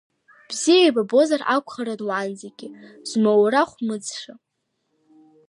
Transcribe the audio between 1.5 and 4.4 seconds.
акәхарын уаанӡагьы, змоурахә мыӡша…